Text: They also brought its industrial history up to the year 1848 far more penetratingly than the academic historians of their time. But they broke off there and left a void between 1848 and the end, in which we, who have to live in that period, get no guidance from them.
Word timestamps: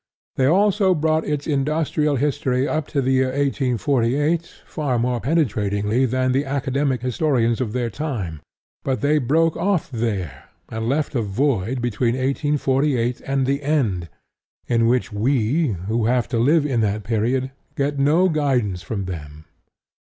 They 0.35 0.47
also 0.47 0.95
brought 0.95 1.25
its 1.27 1.45
industrial 1.45 2.15
history 2.15 2.67
up 2.67 2.87
to 2.87 3.03
the 3.03 3.11
year 3.11 3.27
1848 3.27 4.51
far 4.65 4.97
more 4.97 5.21
penetratingly 5.21 6.07
than 6.07 6.31
the 6.31 6.43
academic 6.43 7.03
historians 7.03 7.61
of 7.61 7.71
their 7.71 7.91
time. 7.91 8.41
But 8.83 9.01
they 9.01 9.19
broke 9.19 9.55
off 9.55 9.91
there 9.91 10.45
and 10.69 10.89
left 10.89 11.13
a 11.13 11.21
void 11.21 11.83
between 11.83 12.15
1848 12.15 13.21
and 13.27 13.45
the 13.45 13.61
end, 13.61 14.09
in 14.65 14.87
which 14.87 15.13
we, 15.13 15.75
who 15.87 16.05
have 16.07 16.27
to 16.29 16.39
live 16.39 16.65
in 16.65 16.81
that 16.81 17.03
period, 17.03 17.51
get 17.75 17.99
no 17.99 18.27
guidance 18.27 18.81
from 18.81 19.05
them. 19.05 19.45